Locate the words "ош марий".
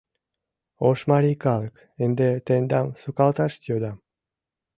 0.87-1.37